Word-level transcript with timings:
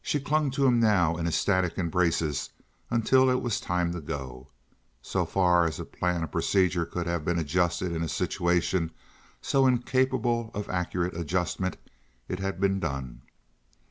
She 0.00 0.18
clung 0.18 0.50
to 0.52 0.64
him 0.64 0.80
now 0.80 1.16
in 1.18 1.26
ecstatic 1.26 1.76
embraces 1.76 2.48
until 2.90 3.28
it 3.28 3.42
was 3.42 3.60
time 3.60 3.92
to 3.92 4.00
go. 4.00 4.48
So 5.02 5.26
far 5.26 5.66
as 5.66 5.78
a 5.78 5.84
plan 5.84 6.22
of 6.22 6.32
procedure 6.32 6.86
could 6.86 7.06
have 7.06 7.22
been 7.22 7.38
adjusted 7.38 7.92
in 7.92 8.02
a 8.02 8.08
situation 8.08 8.92
so 9.42 9.66
incapable 9.66 10.50
of 10.54 10.70
accurate 10.70 11.14
adjustment, 11.14 11.76
it 12.28 12.38
had 12.38 12.58
been 12.58 12.80
done. 12.80 13.20